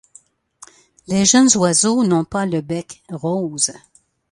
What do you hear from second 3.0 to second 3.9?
rose.